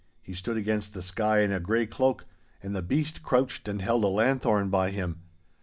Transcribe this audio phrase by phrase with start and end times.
[0.23, 2.25] He stood against the sky in a grey cloak,
[2.63, 5.21] and the beast crouched and held a lanthorn by him.